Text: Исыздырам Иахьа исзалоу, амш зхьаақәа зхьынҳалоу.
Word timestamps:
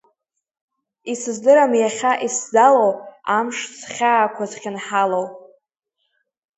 Исыздырам 1.11 1.71
Иахьа 1.77 2.13
исзалоу, 2.27 2.91
амш 3.37 3.57
зхьаақәа 3.79 4.43
зхьынҳалоу. 4.51 5.25